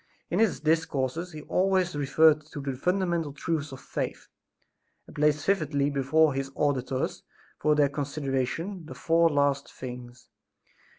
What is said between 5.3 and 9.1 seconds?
vividly before his auditors for their consideration, the